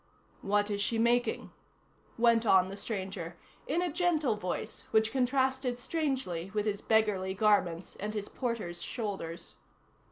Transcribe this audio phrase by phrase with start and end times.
[0.41, 1.51] "What is she making?"
[2.17, 7.95] went on the stranger, in a gentle voice which contrasted strangely with his beggarly garments
[7.97, 9.57] and his porter's shoulders.